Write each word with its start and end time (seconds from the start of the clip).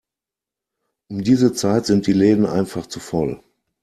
Um 1.09 1.21
diese 1.23 1.53
Zeit 1.53 1.85
sind 1.85 2.07
die 2.07 2.13
Läden 2.13 2.47
einfach 2.47 2.87
zu 2.87 2.99
voll. 2.99 3.39